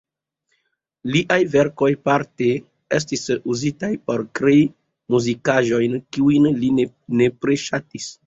[1.15, 2.47] Liaj verkoj parte
[2.99, 4.57] estis uzitaj por krei
[5.17, 6.87] muzikaĵojn, kiujn li ne
[7.21, 8.11] nepre ŝatis.